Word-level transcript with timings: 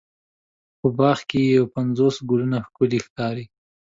په 0.79 0.87
باغ 0.97 1.19
کې 1.29 1.39
یو 1.55 1.65
پنځوس 1.75 2.15
ګلونه 2.29 2.57
ښکلې 2.65 2.99
ښکاري. 3.05 3.45